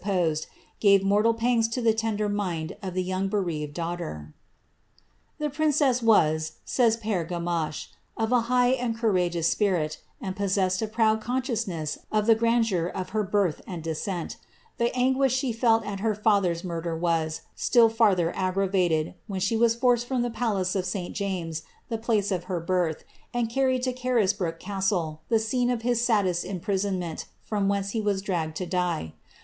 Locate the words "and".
8.69-8.97, 10.19-10.35, 13.71-13.83, 23.35-23.51